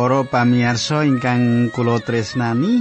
[0.00, 2.80] Para pamirsa ingkang kula tresnani,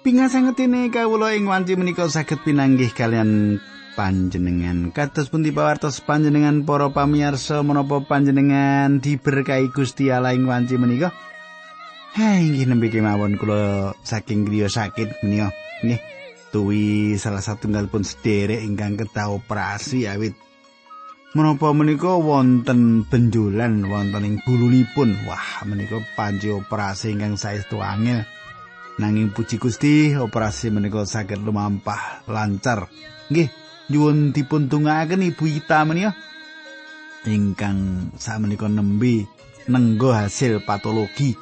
[0.00, 3.60] pingasangetine kawula ing wanci menika saged pinanggih kalian
[3.92, 4.96] panjenengan.
[4.96, 11.12] Kados pundi pawartos panjenengan para pamirsa menapa panjenengan diberkahi Gusti Allah ing wanci menika?
[12.16, 15.52] Hai, inggih nembe kemawon kula saking griya sakit menika.
[15.84, 16.00] Nggih,
[16.48, 20.32] tuwi salah satunggal pun sederek ingkang kedah operasi awit
[21.34, 25.18] Menapa menika wonten benjolan wonten ing bulunipun.
[25.26, 28.22] Wah, menika panci operasi ingkang saestu angel.
[29.02, 32.86] Nanging puji Gusti, operasi menika saged lumampah lancar.
[33.34, 33.50] Nggih,
[33.90, 36.14] nyuwun dipun tungaaken Ibu Ita menika
[37.26, 39.26] ingkang samenika nembe
[39.66, 41.34] nenggo hasil patologi.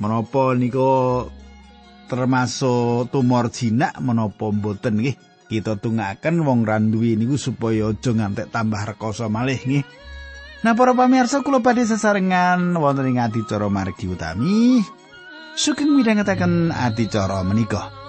[0.00, 1.28] Menapa nika
[2.08, 5.25] termasuk tumor jinak menapa mboten nggih?
[5.46, 9.84] Kita tunggaken wong randuwi niku supaya aja ngantek tambah rekoso malih nggih.
[10.66, 14.82] Nah para pamirsa kula badhe sesarengan wonten ing adicara margi utami.
[15.56, 18.05] Sugeng midhangetaken adicara menika.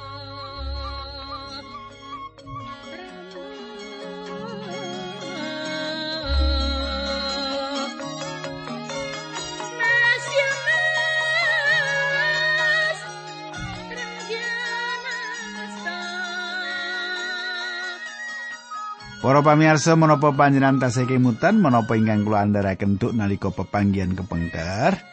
[19.27, 21.59] Para pamirsa menapa panjenengan tasih kemutan?
[21.59, 25.03] Menapa ingkang kula andharaken duk nalika pepanggihan kepengker?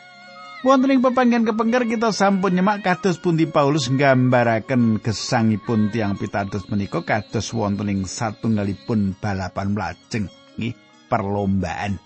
[0.62, 7.02] Wonten ing pepanggihan kepengker kita sampun nyemak kados pundi Paulus nggambaraken gesangipun tiang pitados menika
[7.02, 10.31] kados wonten ing satunggalipun balapan mlajeng
[10.63, 10.79] nggih
[11.11, 11.98] perlombaan.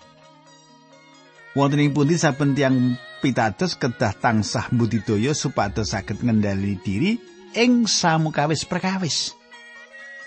[1.53, 7.21] Wonten ing pundi saben tiang pitados kedah tansah budidaya supados saged ngendali diri
[7.53, 9.37] ing samukawis perkawis.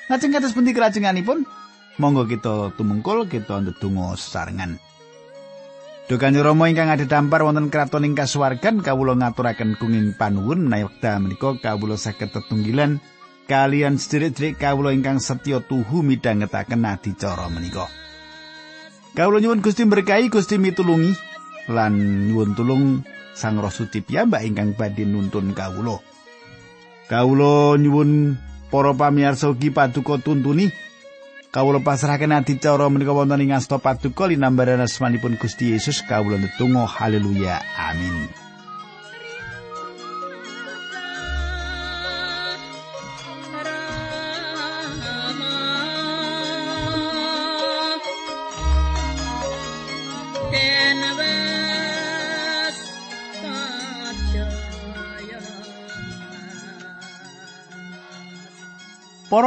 [0.07, 1.62] Lajeng kados pundi kelajenganipun
[2.01, 4.81] Monggo kita tumungkul kita ndedonga sesarengan.
[6.09, 11.23] Duh Kanjeng Rama ingkang adhedhampar wonten kraton ing kasuwargan kawula ngaturaken kenging panuwun menawi wekdal
[11.23, 12.99] menika kawula saged tetunggilan
[13.47, 17.87] kalian sedherek-sedherek kawula ingkang setya tuhu midhangetaken adicara menika.
[19.13, 21.13] Kawula nyuwun Gusti berkahi Gusti mitulungi
[21.69, 21.97] lan
[22.29, 22.85] nyuwun tulung
[23.33, 26.01] Sang Roh Suci piyambak ingkang badhe nuntun kawula.
[27.09, 28.37] Kawula nyuwun
[28.73, 30.73] para pamirsa ugi paduka tuntuni
[31.53, 37.61] Kawula pasrahaken adicara menika wonten ing asta paduka linambaran asmanipun Gusti Yesus kawula netunggal haleluya
[37.77, 38.42] amin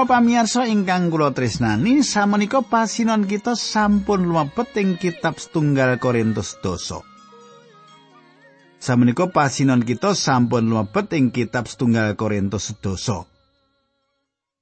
[0.06, 7.02] Para pamirsa ingkang kula tresnani, samenika pasinon kita sampun lumebet ing kitab setunggal Korintus doso.
[8.78, 13.26] Samenika pasinon kita sampun lumebet ing kitab setunggal Korintus doso.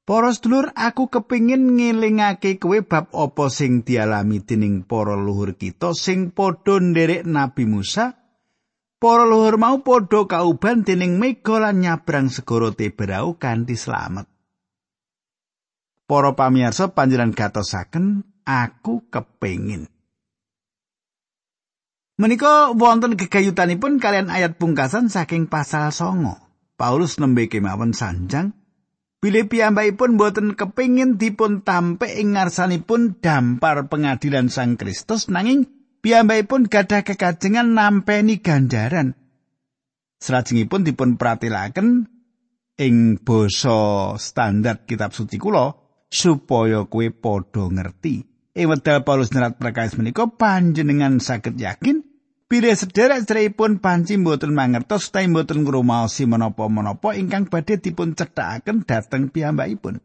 [0.08, 6.32] Para sedulur, aku kepingin ngelingake kowe bab apa sing dialami dening para luhur kita sing
[6.32, 8.16] padha nderek Nabi Musa.
[8.96, 14.33] Para luhur mau padha kauban dening mega lan nyabrang segara Teberau kanthi slamet.
[16.06, 19.88] Para pamirsa panjenengan gatosaken aku kepengin
[22.14, 26.38] Menika wonten gegayutanipun kalian ayat pungkasan saking pasal songo.
[26.78, 28.54] Paulus nembe kemawon sanjang.
[29.18, 35.68] Bilih piyambakipun boten kepingin dipun tampe ing ngarsanipun dampar pengadilan Sang Kristus nanging
[36.06, 39.18] piyambakipun gadah kekajengan nampeni ganjaran.
[40.22, 42.08] Salajengipun dipun pratilaken
[42.78, 45.83] ing basa standar kitab suci kula
[46.14, 48.30] supaya kowe padha ngerti.
[48.54, 52.06] Ing wedal Paulus nyerat prakais menika panjenengan saged yakin
[52.46, 59.98] bilih sederek-sederekipun panci mboten mangertos utawi mboten ngrumaosi menapa-menapa ingkang badhe dipun cethakaken dhateng piyambakipun.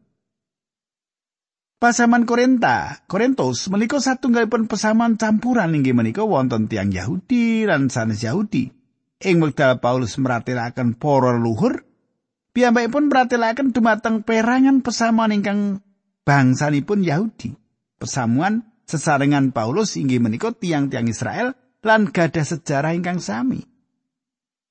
[1.78, 8.72] Pasaman Korinta, Korintus menika satunggalipun pesaman campuran inggih menika wonten tiang Yahudi lan sanes Yahudi.
[9.22, 11.84] Ing wekdal Paulus meratelaken para luhur,
[12.56, 15.84] piyambakipun meratelaken dumateng perangan pesaman ingkang
[16.28, 17.56] bangsanipun Yahudi.
[17.96, 23.64] Pesamuan sesarengan Paulus inggih menika tiang-tiang Israel lan gadah sejarah ingkang sami.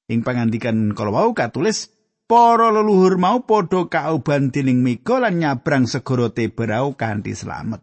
[0.07, 1.89] Ing pangandikan kalau mau katulis
[2.30, 7.81] para leluhur mau padha kauban dening mega lan nyabrang segara Teberau kanthi slamet.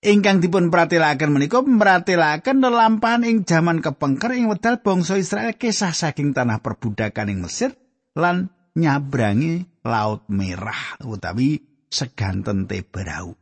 [0.00, 6.32] Ingkang dipun pratelaken menika pratelaken lelampahan ing jaman kepengker ing wedal bangsa Israel kisah saking
[6.32, 7.76] tanah perbudakan ing Mesir
[8.16, 13.34] lan nyabrangi Laut Merah utawi seganten Teberau.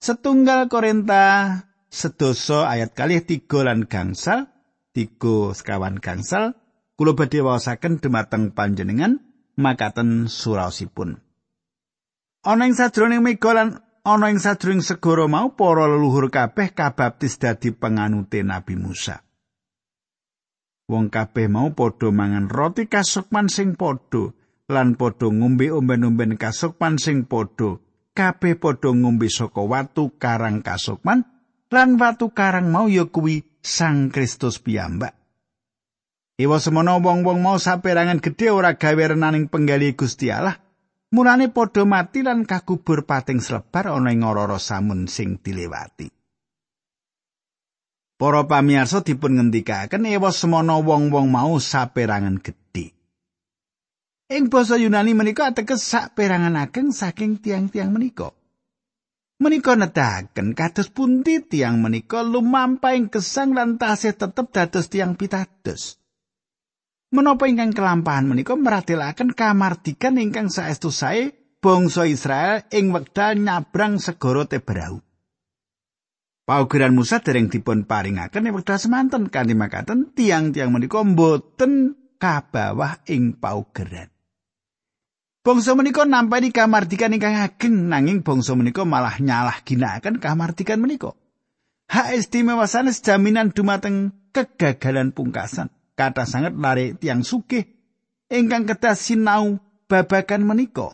[0.00, 1.60] Setunggal Korinta
[1.90, 4.46] sedoso ayat kalih tiga lan gangsal
[4.94, 6.54] tiga sekawan gangsal
[6.94, 9.18] kula badhe waosaken dumateng panjenengan
[9.58, 11.18] makaten suraosipun
[12.46, 17.74] ana ing sajroning mega lan ana ing sajroning segara mau para leluhur kabeh kabaptis dadi
[17.74, 19.20] penganute Nabi Musa
[20.90, 24.34] wong kabeh mau padha mangan roti kasukman sing padha
[24.66, 27.78] lan padha ngombe omben-omben kasukman sing padha
[28.18, 31.22] kabeh padha ngombe saka watu karang kasukman
[31.70, 35.12] lan watu karang mau ya kuwi Sang Kristus piyambak.
[36.40, 40.56] Iwa semono wong-wong mau saperangan gedhe ora gawe renaning penggali Gusti Allah.
[41.12, 46.19] Mulane padha mati lan kakubur pating selebar ana ing ora samun sing dilewati.
[48.20, 52.92] Para pamirsa dipun ngendikaken ewa semono wong-wong mau saperangan gedhe.
[54.28, 58.28] Ing basa Yunani menika ateges saperangan ageng saking tiang-tiang menika.
[59.40, 65.96] Menika nedahaken kados pundi tiang menika lumampahing gesang lan tasih tetep dados tiang pitados.
[67.16, 71.32] Menapa ingkang kelampahan menika meratelaken kamardikan ingkang saestu sae
[71.64, 75.00] bangsa Israel ing wekdal nyabrang segara Tebrau.
[76.48, 83.38] Paugeran Musa dereng dipun paringaken ing wekdal semanten kanthi makaten tiang-tiang menika mboten kabawah ing
[83.38, 84.10] paugeran.
[85.40, 91.16] Bangsa menika nampani kamardikan ingkang ageng nanging bangsa menika malah nyalah ginakaken kamardikan menika.
[91.88, 95.72] Hak istimewa sanes jaminan dumateng kegagalan pungkasan.
[95.96, 97.66] Kata sangat lari tiang sugih
[98.28, 99.58] ingkang kedah sinau
[99.88, 100.92] babakan menika.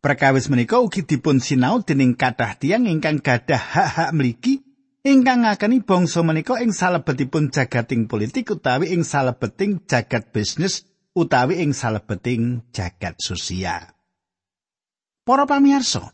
[0.00, 4.69] Perkawis menika ugi dipun sinau dening kathah tiang ingkang gadah hak-hak mligi
[5.00, 10.84] ingkang ngakeni bangsa menika ing salebetipun jagating politik utawi ing salebeting jagat bisnis
[11.16, 13.96] utawi ing salebeting jagat sosial.
[15.24, 16.12] Para pamirsa,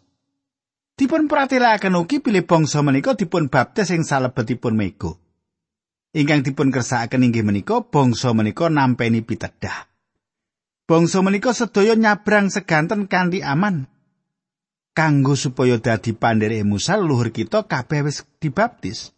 [0.94, 5.18] dipun pratelakaken ugi pilih bangsa menika dipun baptis ing salebetipun mego.
[6.16, 9.84] Ingkang dipun kersakaken inggih menika bangsa menika nampeni pitedah.
[10.86, 13.90] Bangsa menika sedaya nyabrang seganten kanthi aman.
[14.96, 19.12] Kanggo supaya dadi pandherek Musa luhur kita kabeh wis dibaptis.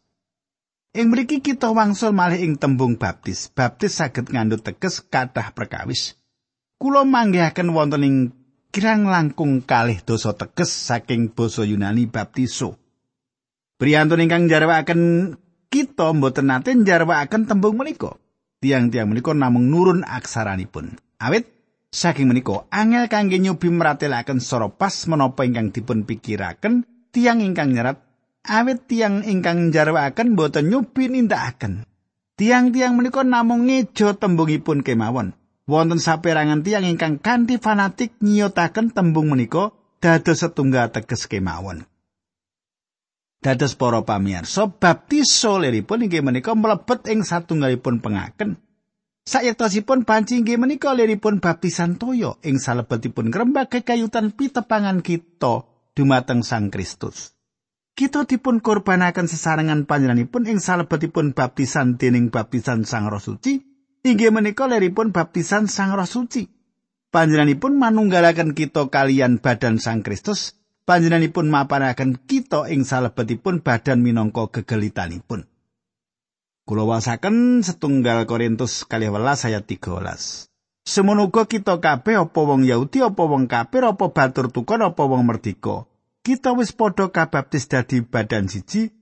[0.91, 3.47] Ing mriki kita wangsul malih ing tembung baptis.
[3.47, 6.19] Baptis saged ngandhut teges kathah perkawis.
[6.83, 8.17] Kula manggihaken wonten ing
[8.75, 12.75] kirang langkung kalih dosa teges saking basa Yunani baptiso.
[13.79, 15.03] Priyantun ingkang jarwaken
[15.71, 18.19] kita mboten nate jarwaken tembung menika.
[18.59, 20.99] Tiang-tiang menika namung nurun aksaranipun.
[21.23, 21.58] Awit
[21.99, 27.99] saking menika angel kangge nyobi meratelaken sora pas menapa ingkang dipun pikiraken tiang ingkang nyerat
[28.47, 31.85] awit tiang ingkang jarwaken boten nyubi nindakaken.
[32.39, 35.35] Tiang-tiang menika namung ngejo tembungipun kemawon.
[35.67, 41.85] Wonten saperangan tiang ingkang kanthi fanatik nyiyotaken tembung menika dados setunggal teges kemawon.
[43.39, 48.59] Dados para pamirsa, baptiso liripun inggih menika mlebet ing satunggalipun pengaken.
[49.29, 56.73] Sayektosipun panci inggih menika liripun baptisan toyo ing salebetipun ngrembak kekayutan pitepangan kita dumateng Sang
[56.73, 57.37] Kristus.
[57.99, 63.59] kita dipun korbanaken sesarengan panjenenganipun ing salebetipun baptisan dening baptisan Sang Roh Suci.
[64.07, 66.47] Inggih menika leripun baptisan Sang Roh Suci.
[67.11, 70.55] Panjenenganipun manunggalaken kita kalian badan Sang Kristus.
[70.87, 75.48] Panjenenganipun mapanaken kita ing salebetipun badan minangka gegelitanipun
[76.69, 80.53] kula wasaken setunggal Korintus kali welas ayat 13
[80.85, 85.89] Semono kita kabeh apa wong Yahudi apa wong kafir apa batur tukon apa wong merdika
[86.29, 88.93] kita wis padha kabaptis dadi badan siji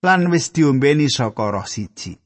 [0.00, 2.16] lan wis diombeni saka roh siji.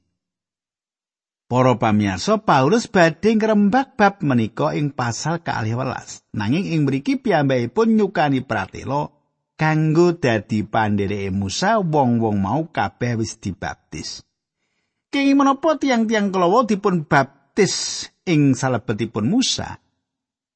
[1.48, 5.80] Para pamirsa, Paulus badhe ngrembak bab menika ing pasal ke-12.
[6.36, 9.08] Nanging ing mriki piyambakipun nyukani pratela
[9.56, 14.27] kanggo dadi pandhereke Musa wong-wong mau kabeh wis dibaptis.
[15.08, 19.80] Kenging menapa tiang-tiang kelawa dipun baptis ing salebetipun Musa?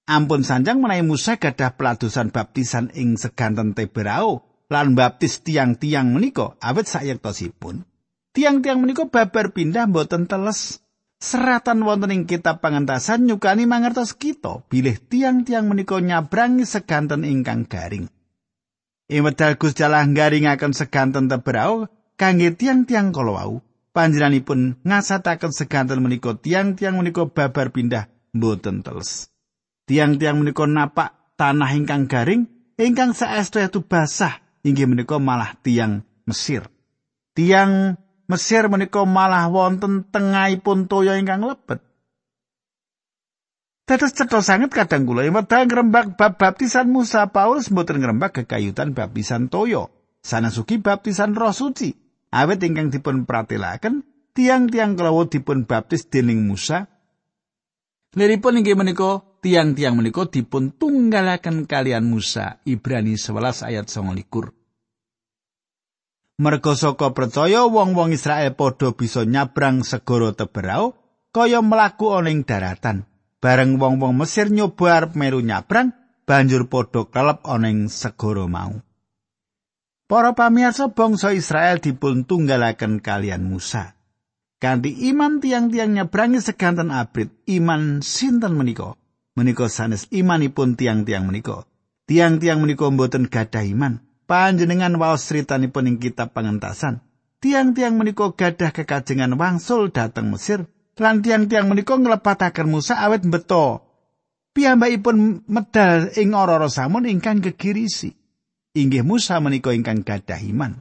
[0.05, 6.85] Ampun sanjang menawi Musa gadah peladusan baptisan ing seganten Teberau lan baptis tiang-tiang menika awet
[6.85, 7.89] sayektosipun.
[8.37, 10.85] Tiang-tiang menika babar pindah mboten teles
[11.17, 18.05] seratan wonten ing kitab pangentasan nyukani mangertos kita bilih tiang-tiang menika nyabrangi seganten ingkang garing.
[19.09, 21.89] Ing wedal Gusti Allah garingaken seganten Teberau
[22.21, 29.29] kangge tiang-tiang kala wau panjenenganipun ngasataken seganten menika tiang-tiang menika babar pindah mboten teles.
[29.87, 32.49] tiang-tiang menika napak tanah ingkang garing
[32.81, 36.71] ingkang saestu itu basah inggih menika malah tiang Mesir.
[37.35, 37.99] Tiang
[38.31, 41.83] Mesir menika malah wonten tengahipun toya ingkang lebet.
[43.83, 48.95] Dados cetha sanget kadang kula ing wedal ngrembak bab baptisan Musa Paulus mboten ngrembak kekayutan
[48.95, 49.91] baptisan toya.
[50.23, 52.02] Sanasuki baptisan Roh Suci.
[52.33, 56.89] Awit ingkang dipun pratelaken tiang-tiang kelawu dipun baptis dening Musa.
[58.17, 62.65] Liripun inggih menika tiang-tiang menika dipun tunggalaken kalian Musa.
[62.65, 64.63] Ibrani 11 ayat 29.
[66.41, 70.97] Merga saka percaya wong-wong Israel padha bisa nyabrang segara Teberau
[71.31, 73.05] kaya mlaku ana ing daratan.
[73.45, 75.93] Bareng wong-wong Mesir nyoba arep meru nyabrang,
[76.25, 78.81] banjur padha kelep ana ing segara mau.
[80.13, 83.97] Para pamirsa bangsa Israel dipun tunggalaken kalian Musa.
[84.61, 88.93] Kanthi iman tiang-tiang nyabrangi seganten abrit, iman sinten menika?
[89.41, 91.65] Menika sanes imanipun tiang-tiang menika.
[92.05, 94.05] Tiang-tiang menika mboten gadah iman.
[94.29, 97.01] panjenengan waos critanipun ing kitab pangentasan.
[97.41, 100.69] Tiang-tiang menika gadah kekajengan wangsul dhateng Mesir
[101.01, 103.81] lan tiang-tiang menika nglepataken Musa awet beto.
[104.53, 108.22] Piyambakipun medal ing ora-ora samun ingkang gegirisi.
[108.73, 110.81] Inggih Musa menika ingkang gadah iman.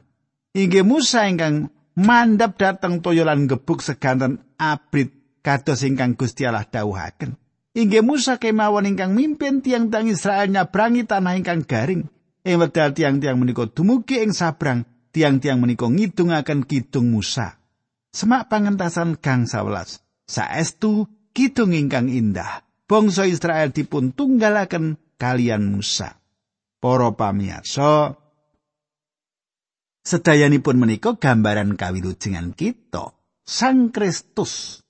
[0.56, 5.12] Inggih Musa ingkang mandap dhateng toya lan gebuk seganten abrit
[5.44, 7.36] kados ingkang Gusti Allah dawuhaken.
[7.76, 12.08] Inggih Musa kemawon ingkang mimpin tiang-tiang Israel nyabrangi tanah ingkang garing.
[12.42, 14.82] ing wekdal tiang-tiang menika dumugi ing sabrang
[15.14, 17.54] tiang-tiang menika ngidungaken kidung Musa
[18.10, 26.18] semak pangentasan gang 11 saestu kidung ingkang indah bangsa Israel dipun tunggalaken kalian Musa
[26.82, 28.18] para pamirsa
[30.02, 33.14] sedayanipun menika gambaran kawilujengan kita
[33.46, 34.82] Sang Kristus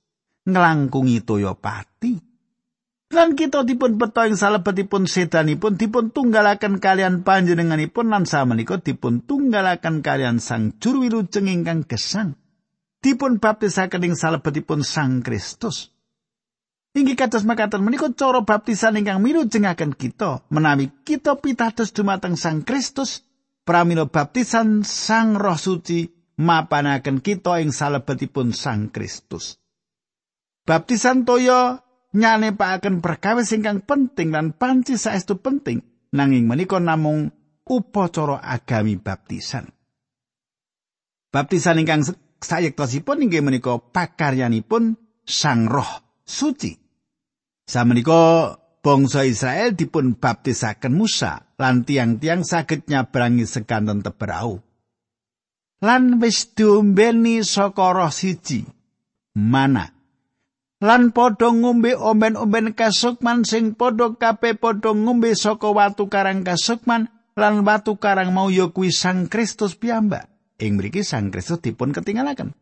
[0.49, 2.33] ngelangkungi toyo pati
[3.13, 10.01] Lan kita dipun beto ing salebetipun sedanipun dipun tunggalaken kalian panjenenganipun lan samenika dipun tunggalaken
[10.01, 12.41] kalian Sang Juru Wilujeng ingkang gesang.
[13.05, 15.92] Dipun baptisaken ing salebetipun Sang Kristus.
[16.93, 23.25] Inggih kados makaten menika cara baptisan ingkang milujengaken kita menawi kita pitados dumateng Sang Kristus
[23.65, 26.05] pramila baptisan Sang Roh Suci
[26.37, 29.57] mapanaken kita ing salebetipun Sang Kristus.
[30.69, 31.81] Baptisan toya
[32.13, 35.81] nyanepakaken perkawis ingkang penting lan panci saestu penting
[36.13, 37.33] nanging menika namung
[37.65, 39.65] upacara agami baptisan.
[41.33, 42.05] Baptisan ingkang
[42.37, 46.82] sayektosipun inggih menika pakaryanipun Sang Roh Suci.
[47.73, 54.61] Samenika bangsa Israel dipun baptisaken Musa lan tiang-tiang saged nyabrangi sekanten teberau.
[55.81, 58.69] Lan wis diombeni saka roh siji.
[59.33, 59.89] Mana
[60.85, 67.09] lan padha ngombe omben-omben kasukman sing padha kabeh padha ngombe saka watu karang kasukman
[67.41, 70.29] lan watu karang mau ya kuwi Sang Kristus piyambak.
[70.61, 72.53] Ing mriki Sang Kristus dipun ketinggalaken.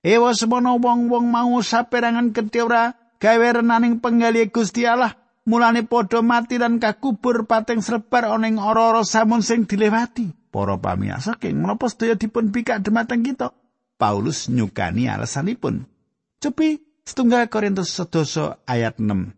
[0.00, 5.16] Ewa semono wong-wong mau saperangan gedhe ora renaning penggali Gusti Allah,
[5.48, 10.52] mulane padha mati lan kakubur pateng srebar ana ing ora-ora samun sing dilewati.
[10.52, 13.50] Para pamirsa, keng menapa sedaya dipun bikak dumateng kita?
[13.98, 15.88] Paulus nyukani alasanipun.
[16.38, 19.36] Cepi Setunggal Korintus sedoso ayat 6.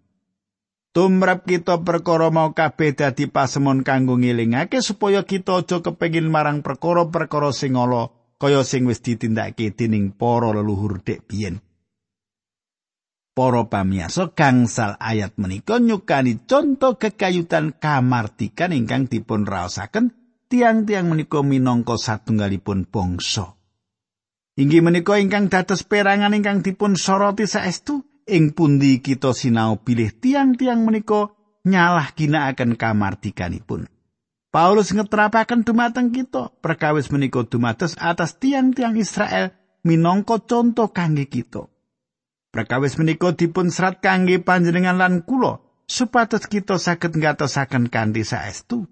[0.94, 7.50] Tumrap kita perkara mau kabeh dadi pasemon kanggo ngilingake supaya kita aja kepengin marang perkara-perkara
[7.50, 11.58] sing ala kaya sing wis ditindakake dening para leluhur dek biyen.
[13.36, 20.08] Para pamiyasa gangsal ayat menika nyukani contoh kekayutan kamartikan ingkang dipun raosaken
[20.48, 23.52] tiang-tiang menika minangka satunggalipun bangsa.
[24.56, 30.80] Inggih menika ingkang dados perangan ingkang dipun soroti saestu ing pundi kita sinau pilih tiang-tiang
[30.88, 31.28] menika
[31.68, 33.84] nyalah ginakaken kamardikanipun.
[34.48, 39.52] Paulus ngetrapaken dumateng kita perkawis menika dumados atas tiang-tiang Israel
[39.84, 41.68] minangka contoh kangge kita.
[42.54, 48.86] Perkawis menika dipun serat kangge panjenengan lan kula supados kita saged ngatosaken kanthi saestu.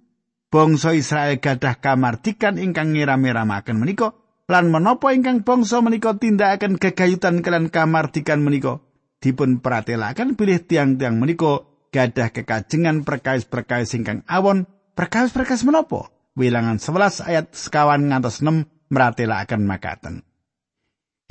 [0.52, 4.14] Bangsa Israel gadah kamardikan ingkang ngiram-iramaken menika
[4.46, 8.78] lan menapa ingkang bangsa menika tindakaken gegayutan kalian kamardikan menika
[9.18, 14.66] dipun pratelaken bilih tiang-tiang menika gadah kekajengan perkais-perkais ingkang awon.
[14.94, 16.14] Perkais-perkais menapa?
[16.38, 20.22] Wilangan 11 ayat sekawan ngantos 6 meratelaken makaten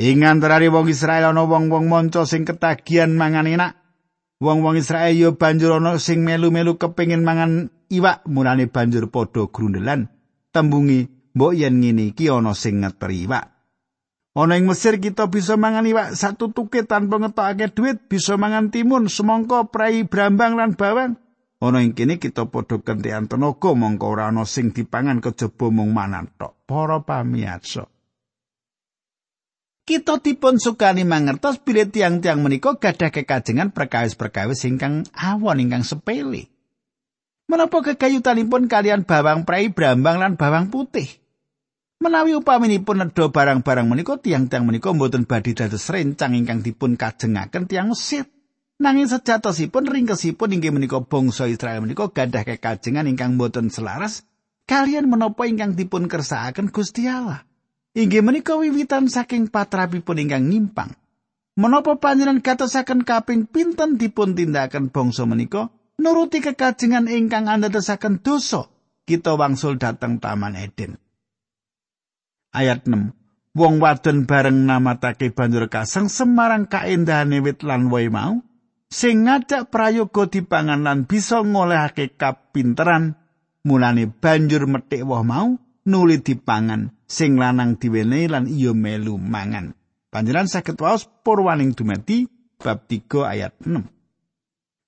[0.02, 3.78] ing antarane wong Israel ana wong-wong monco sing ketagihan mangan enak
[4.42, 10.10] wong-wong Israel yo banjur ana sing melu-melu kepengin mangan iwak mulane banjur padha grundelan
[10.50, 13.54] tembungi mbok yen ngene iki ana sing ngeteri iwak.
[14.34, 19.06] Ana ing Mesir kita bisa mangan iwak satu tuke tanpa ngetokake duit, bisa mangan timun,
[19.06, 21.22] semangka, prai, brambang lan bawang.
[21.62, 26.34] Ana ing kene kita padha kentekan tenaga mongko ora ana sing dipangan kejaba mung manan
[26.34, 26.66] tok.
[26.66, 27.93] Para pamirsa.
[29.84, 36.48] Kita dipun sukani mangertos bilih tiang-tiang menika gadah kekajengan perkawis-perkawis ingkang awon ingkang sepele.
[37.52, 41.20] Menapa kekayutanipun kalian bawang prai, brambang lan bawang putih?
[42.00, 47.92] Menawi upaminipun nedha barang-barang menika tiang-tiang menika mboten badhe dados rencang ingkang dipun kajengaken tiang
[47.92, 48.24] Mesir.
[48.80, 54.24] Nanging sejatosipun ringkesipun inggih menika bangsa Israel menika gadah kekajengan ingkang mboten selaras
[54.64, 57.44] kalian menapa ingkang dipun kersakaken Gusti Allah.
[57.94, 60.98] Inggih menika wiwitan saking patrapipun ingkang nyimpang.
[61.54, 65.70] Menapa panjenengan katosaken kaping pinten dipun tindakan bangsa menika?
[66.02, 68.66] Nuruti kekajengan ingkang andadosaken dosa.
[69.06, 70.98] Kita wangsul dateng Taman Eden.
[72.54, 78.40] ayat 6 wong wadon bareng namatake banjur kaseng semarang kaendahane wit lan woe mau
[78.94, 83.18] sing ngajak prayoga dipangan lan bisa ngolehake kapinteran.
[83.64, 85.56] Mulane banjur metik woh mau
[85.88, 89.78] nuli dipangan sing lanang diwenehi lan iya melu mangan
[90.10, 92.26] panjenengan saged waos purwaning dumati
[92.58, 93.94] bab 3 ayat 6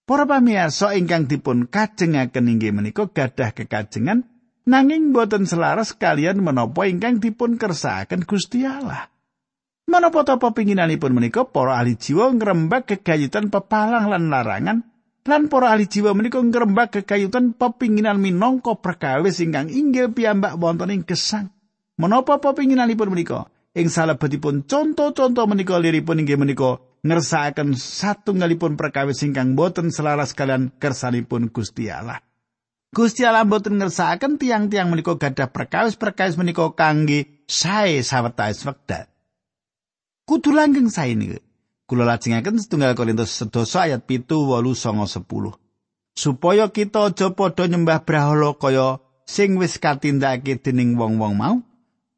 [0.06, 4.22] Para pamirsa ingkang dipun kajengaken inggih menika gadah kekajengan
[4.70, 9.10] nanging boten selaras kalian menapa ingkang dipun kersakaken Gusti Allah.
[9.90, 14.86] Menapa ta pepinginanipun menika para ahli jiwa ngrembak kegayutan pepalang lan larangan
[15.26, 21.02] lan para ahli jiwa menika ngrembak kegayutan pepinginan minangka perkawis ingkang inggil piyambak wonten ing
[21.02, 21.50] gesang.
[21.96, 23.48] Menapa pepinginanipun menika?
[23.76, 31.52] Ing salebetipun contoh-contoh menika liripun inggih menika ngersakaken satunggalipun perkawis ingkang boten selaras kalian kersanipun
[31.52, 32.20] Gusti Allah.
[32.96, 39.12] Gusti Allah mboten ngersakaken tiang-tiang menika gadah perkawis-perkawis menika kangge sae sawetawis wekdal.
[40.24, 41.40] Kudu langgeng sae niku.
[41.86, 45.54] Kula lajengaken setunggal Korintus sedoso ayat pitu wolu songo sepuluh.
[46.18, 51.62] Supaya kita aja padha nyembah brahala kaya sing wis katindakake dening wong-wong mau,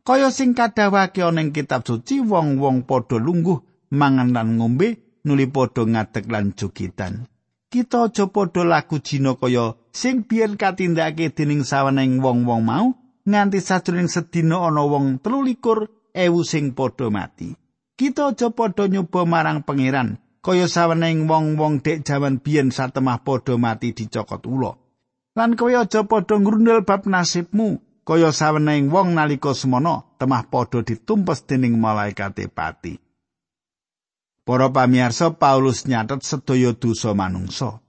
[0.08, 3.60] kaya sing kadhawake ana ing kitab suci wong-wong padha lungguh
[3.91, 7.28] mangan lan ngombe nuli padha ngadeg lan jogitan.
[7.67, 12.96] kita aja padha laku jina kaya sing biyen katindakake dening saweneng wong-wong mau
[13.28, 15.91] nganti sajroning sedina ana wong 13
[16.24, 17.52] ewu sing padha mati.
[18.00, 23.91] Kita aja padha nyoba marang pangeran kaya saweneng wong-wong dek jaman biyen satemah padha mati
[23.91, 24.72] dicokot ula.
[25.36, 31.43] Lan kowe aja padha ngrundel bab nasibmu kaya saweneng wong nalika semana temah padha ditumpes
[31.43, 32.96] dening malaikat pati.
[34.48, 37.84] Para pamirsa Paulus nyatet sedaya dosa manungsa.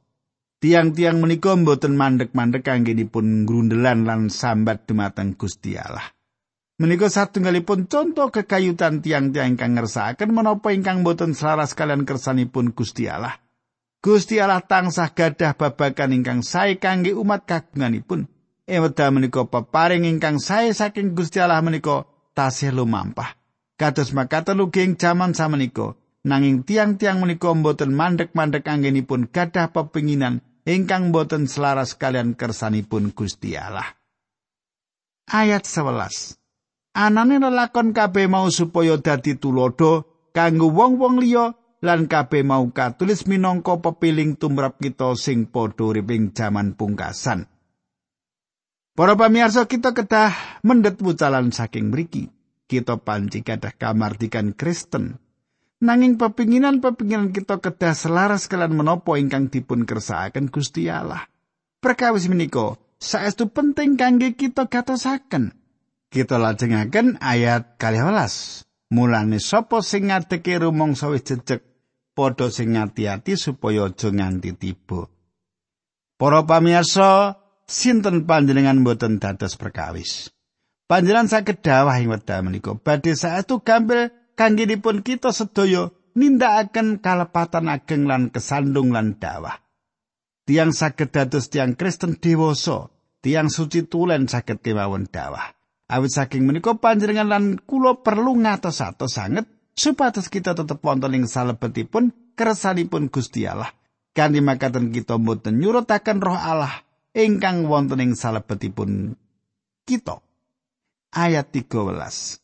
[0.59, 6.11] Tiang-tiang menika mboten mandek-mandek kangge dipun grundelan lan sambat dumateng Gusti Allah.
[6.83, 13.39] Menika satunggalipun contoh kekayutan tiang-tiang ingkang ngersakaken menapa ingkang mboten selaras kalian kersanipun Gusti Allah.
[14.03, 18.27] Gusti Allah tansah gadah babagan ingkang sae kangge umat kagunganipun.
[18.69, 22.05] Eweda menika peparing ingkang sae saking Gusti Allah menika
[22.37, 23.41] tasih lumampah.
[23.81, 25.97] Kados makaten ugi ing jaman samenika
[26.29, 33.97] nanging tiang-tiang menika mboten mandek-mandek anggenipun gadah pepinginan ingkang mboten selaras kalian kersanipun Gusti Allah.
[35.33, 36.37] Ayat 11.
[36.93, 40.05] Anane lelakon kabeh mau supaya dadi tulodo
[40.37, 46.37] kanggo wong-wong liya lan kabeh mau katulis minangka pepiling tumrap kita sing padha urip ing
[46.37, 47.49] jaman pungkasan.
[48.99, 52.35] Para pamirsa kita kedah mendet wucalan saking mriki.
[52.67, 55.23] Kita panci kadah kamardikan Kristen
[55.79, 61.31] Nanging pepinginan-pepinginan kita kedah selaras kalian menopo ingkang dipun kersakaken Gusti Allah.
[61.79, 65.55] Perkawis menika saestu penting kangge kita gatosaken.
[66.11, 68.67] Kita lajengaken ayat 12.
[68.91, 71.63] Mulane sapa sing ngadeke rumangsa wis jejeg
[72.11, 75.07] padha sing ngati-ati supaya aja nganti tiba.
[76.19, 80.33] Para pamirsa, sinten panjenengan boten dados perkawis?
[80.89, 87.69] Panjenengan saged dawah ing wekdal menika badhe saestu gampil kangge dipun kita sedaya nindakaken kalepatan
[87.69, 89.61] ageng lan kesandung lan dawah.
[90.49, 92.89] Tiang saged dados tiang Kristen dewasa,
[93.21, 95.53] tiang suci tulen saged kemawon dawah.
[95.93, 99.45] Awit saking menika panjenengan lan kula perlu ngatos-atos sanget
[99.77, 103.73] supados kita tetep wonten ing salebetipun kersanipun Gusti Allah.
[104.17, 106.88] Kanthi makaten kita mboten nyurutaken Roh Allah
[107.19, 109.19] ingkang wonten ing salebetipun
[109.83, 110.23] kita.
[111.11, 112.39] Ayat 13.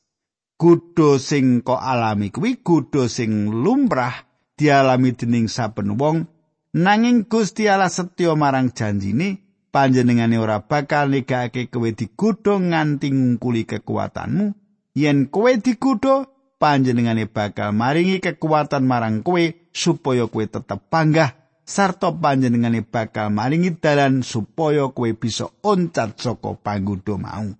[0.59, 4.15] Kudo sing kok alami kuwi kudo sing lumrah
[4.55, 6.31] dialami dening saben wong
[6.75, 9.43] nanging Gusti Allah setya marang janjine
[9.75, 14.55] panjenengane ora bakal negake kowe digudo nganti ngungkuli kekuatanmu
[14.95, 16.31] yen kowe digudo
[16.63, 19.43] panjenengane bakal maringi kekuatan marang kowe
[19.75, 27.16] supaya kowe tetep panggah sarta panjenengane bakal maringi dalan supaya kowe bisa oncat saka panggudo
[27.16, 27.57] mau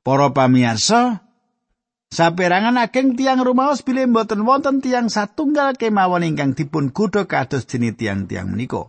[0.00, 1.28] Para pamirsa,
[2.08, 8.00] saperangan ageng tiang rumaos bilih mboten wonten tiang satunggal kemawon ingkang dipun gudha kados jenis
[8.00, 8.88] tiang-tiang menika.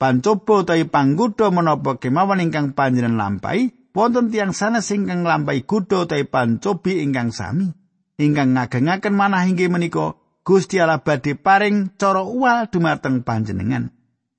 [0.00, 6.26] Pancoba utawi panggoda menapa kemawon ingkang panjenengan lampahi wonten tiang sanes ingkang nglampahi kuda utawi
[6.26, 7.70] pancobi ingkang sami
[8.18, 13.88] ingkang ngagengaken manah inggih menika Gusti Allah badhe paring cara uwal dumateng panjenengan.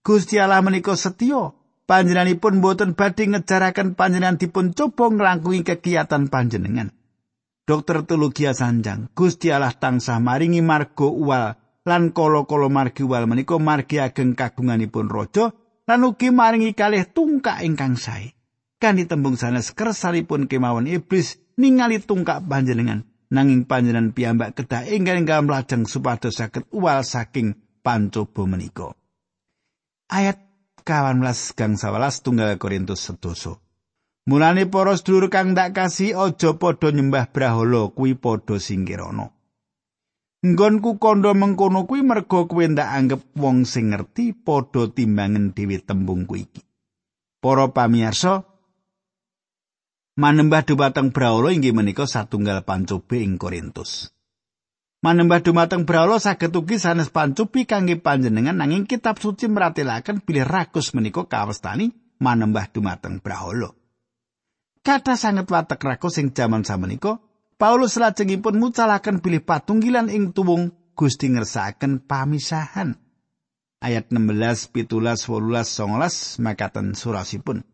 [0.05, 1.57] Gusti Allah menika setya
[1.89, 6.93] panjenenganipun boten badhe ngejaraken panjenengan dipun coba nglangkungi kegiatan panjenengan.
[7.65, 13.97] Dokter Tulugia Sanjang Gusti Allah tansah maringi margo uwal lan kala-kala margi uwal menika margi
[13.97, 15.57] ageng kagunganipun raja
[15.89, 18.37] lan ugi maringi kalih tungkak ingkang sae.
[18.77, 25.51] Kanthi tembung sanes kersalipun kemawon iblis ningali tungkak panjenengan nanging panjenengan piyambak kedah ingkang ingkang
[25.51, 28.95] lajeng supados saged uwal saking pancoba menika
[30.07, 30.39] ayat
[30.87, 33.65] 18 gang 11 tunggal Korintus sedoso
[34.25, 39.29] Mulane para sedulur kang tak kasih aja padha nyembah brahala kuwi padha singkirana.
[40.41, 46.25] Nggonku kandha mengkono kuwi merga kuwi ndak anggap wong sing ngerti padha timbangen dhewe tembung
[46.25, 46.65] kuwi iki.
[47.37, 48.49] Para pamirsa,
[50.15, 54.15] manembah dumateng brahala inggih menika satunggal pancobe ing Korintus.
[55.03, 60.95] Manembah dumateng brahala saged ugi sanes pancupi kangge panjenengan nanging kitab suci meratelaken bilih rakus
[60.95, 61.91] menika kawestani
[62.23, 63.75] manembah dumateng brahala.
[64.81, 67.19] Kata sanget watek rakus sing jaman samenika,
[67.55, 72.95] Paulus lajengipun mucalaken bilih patunggilan ing tuwung Gusti ngersakaken pamisahan.
[73.83, 77.67] Ayat 16, 17, 18, 19 makaten surasipun.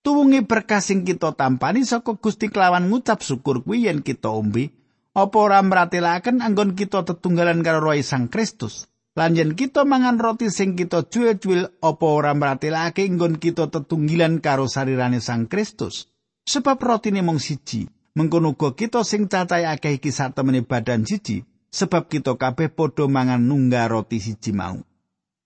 [0.00, 4.72] Tuwungi berkah sing kita tampani saka Gusti kelawan ngucap syukur kuwi yen kita ombe.
[5.10, 8.86] Apa ora mratelaken anggon kita tetunggalan karo Roh Sang Kristus?
[9.18, 14.70] Lan yen kita mangan roti sing kita jual-jual apa ora mratelake anggon kita tetunggilan karo
[14.70, 16.06] sarirane Sang Kristus?
[16.46, 17.90] Sebab rotine mung siji.
[18.14, 23.38] Mengkono uga kita sing cacahe akeh iki satemene badan siji sebab kita kabeh padha mangan
[23.38, 24.82] nungga roti siji mau.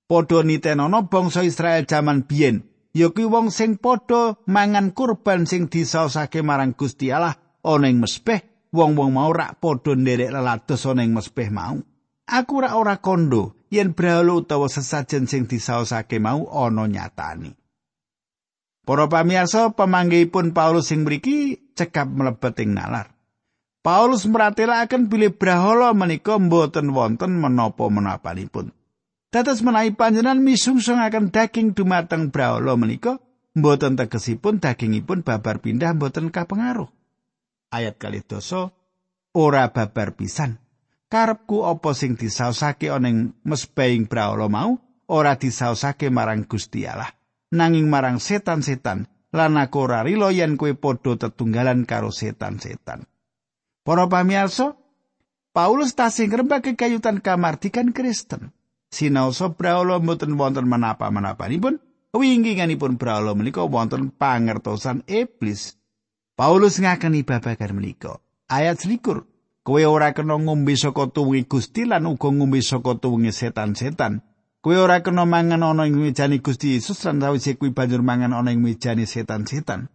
[0.08, 2.64] Padha nitenono bangsa Israel jaman biyen
[2.94, 8.70] ya kuwi wong sing padha mangan kurban sing disaosake marang Gusti Allah ana ing mespeh
[8.70, 11.82] wong-wong mau rak padha nderek lelados ana ing mespeh mau
[12.30, 17.52] aku rak ora kondo yen brahala utawa sesajen sing disaosake mau ana nyatani
[18.84, 23.16] Para pamirsa pamanggihipun Paulus sing mriki cekap mlebet ing nalar.
[23.80, 28.76] Paulus meratelaken bilih brahala menika mboten wonten menapa-menapanipun.
[29.34, 33.18] Dados menawi panjenengan misungsungaken daging dumateng brahala menika
[33.58, 36.86] mboten tegesipun dagingipun babar pindah mboten kapengaruh.
[37.74, 38.70] Ayat kali dosa
[39.34, 40.62] ora babar pisan.
[41.10, 44.78] Karepku apa sing disaosake ana ing mesbaing brahala mau
[45.10, 47.10] ora disaosake marang Gusti Allah,
[47.50, 53.02] nanging marang setan-setan lan aku ora rila yen kowe tetunggalan karo setan-setan.
[53.82, 54.78] Para pamirsa,
[55.50, 58.53] Paulus tasih ngrembake kayutan kamardikan Kristen.
[58.94, 61.82] Sinaosa brahala mboten wonten menapa-menapanipun
[62.14, 65.74] wingkinganipun brahala menika wonten pangertosan iblis.
[66.38, 69.26] Paulus ngakeni babagan menika ayat selikur
[69.66, 74.22] kowe ora kena ngombe saka tuwungi Gusti lan uga ngombe saka tuwungi setan-setan.
[74.62, 78.54] Kowe ora kena mangan ana ing mejane Gusti Yesus lan sawise kuwi banjur mangan ana
[78.54, 79.90] ing mejane setan-setan.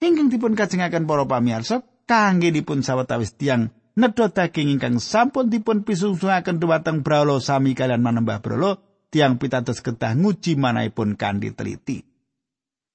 [0.00, 6.62] Ingkang dipun kajengaken para pamirsa kangge dipun sawetawis tiang nedha daging ingkang sampun dipun pisungsungaken
[6.62, 8.78] dumateng brahala sami kalian manembah brahala
[9.10, 12.06] tiang pitados kedah nguji manahipun kanthi teliti.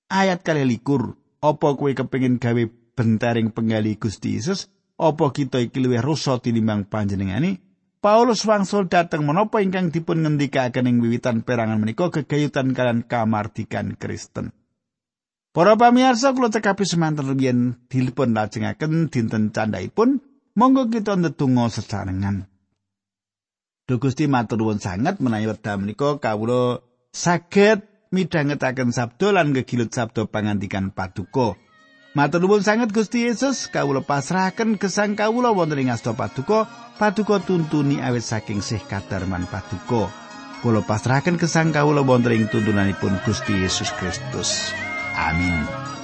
[0.08, 2.63] Ayat kali likur, apa kowe kepengin gawe
[2.95, 4.71] bentaring penggali Gusti Yesus?
[4.95, 7.60] Apa kita iki luwih rusa tinimbang panjenengani?
[7.99, 14.53] Paulus wangsul dateng menapa ingkang dipun ngendikaken ing wiwitan perangan menika gegayutan kalian kamardikan Kristen.
[15.55, 20.21] Para pamirsa kula cekapi semanten yen dilipun lajengaken dinten candhaipun
[20.56, 22.48] Monggo kita ndedonga sesarengan.
[23.91, 26.80] Duh Gusti matur nuwun sanget menawi wekdal menika kawula
[27.12, 27.84] saged
[28.15, 31.60] midhangetaken sabda lan gegilut sabda pangandikan paduka.
[32.15, 38.00] Matur nuwun sanget Gusti Yesus kawula pasrahaken gesang kawula wonten ing asta paduka, paduka tuntuni
[38.00, 40.08] awit saking sih kadarman paduka.
[40.63, 44.72] Kula pasrahaken gesang kawula wonten ing tuntunanipun Gusti Yesus Kristus.
[45.20, 45.94] Amin.